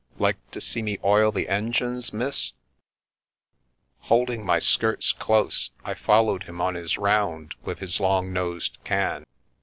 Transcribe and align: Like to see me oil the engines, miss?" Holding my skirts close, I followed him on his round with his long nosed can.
Like 0.17 0.37
to 0.49 0.59
see 0.59 0.81
me 0.81 0.97
oil 1.03 1.31
the 1.31 1.47
engines, 1.47 2.11
miss?" 2.11 2.53
Holding 4.09 4.43
my 4.43 4.57
skirts 4.57 5.11
close, 5.11 5.69
I 5.85 5.93
followed 5.93 6.41
him 6.45 6.59
on 6.59 6.73
his 6.73 6.97
round 6.97 7.53
with 7.63 7.77
his 7.77 7.99
long 7.99 8.33
nosed 8.33 8.79
can. 8.83 9.27